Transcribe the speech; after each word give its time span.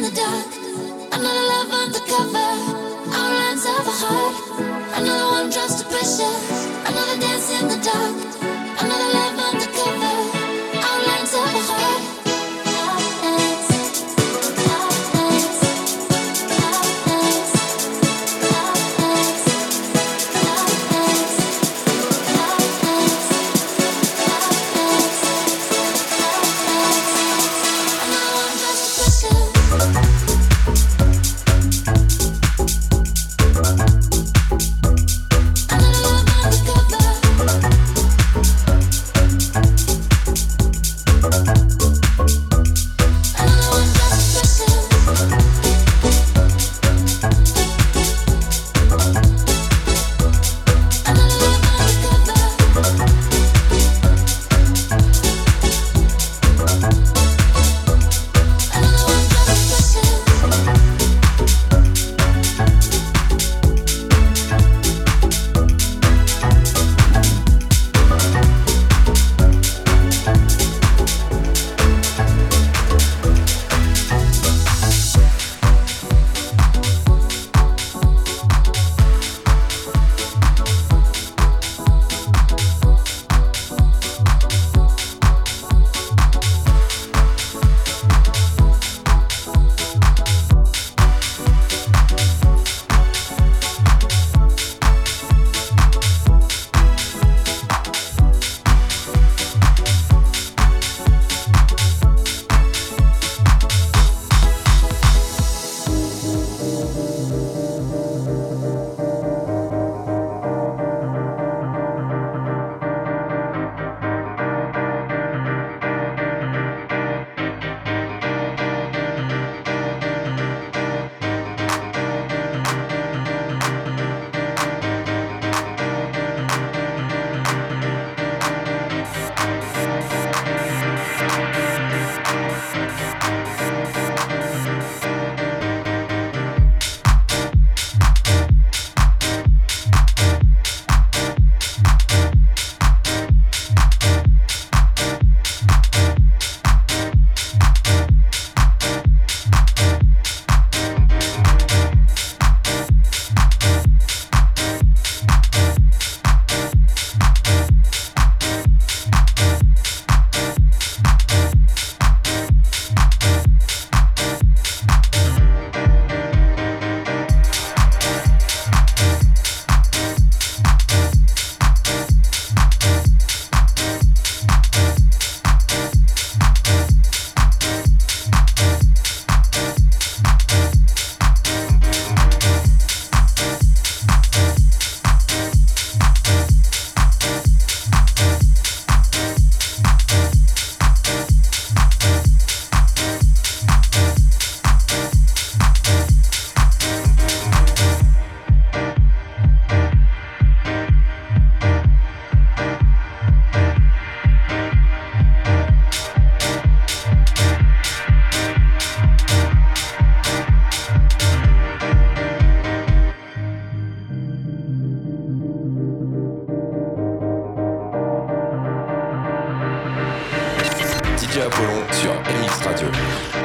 in 0.00 0.14
the 0.14 0.20
dark. 0.20 0.46
Another 1.12 1.44
love 1.52 1.70
undercover. 1.70 2.50
Outlines 3.12 3.64
of 3.66 3.86
a 3.86 3.96
heart. 4.02 4.36
Another 4.96 5.26
one 5.30 5.50
drops 5.50 5.82
to 5.82 5.88
pressure. 5.88 6.36
Another 6.88 7.20
dance 7.20 7.50
in 7.60 7.68
the 7.68 7.76
dark. 7.84 8.39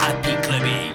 Happy 0.05 0.35
Clubbing. 0.43 0.94